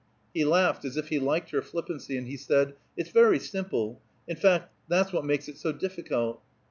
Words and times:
He 0.33 0.43
laughed, 0.43 0.83
as 0.83 0.97
if 0.97 1.09
he 1.09 1.19
liked 1.19 1.51
her 1.51 1.61
flippancy, 1.61 2.17
and 2.17 2.25
he 2.27 2.35
said, 2.35 2.73
"It's 2.97 3.11
very 3.11 3.37
simple. 3.37 4.01
In 4.27 4.35
fact, 4.35 4.73
that's 4.89 5.13
what 5.13 5.25
makes 5.25 5.47
it 5.47 5.57
so 5.59 5.71
difficult." 5.71 6.41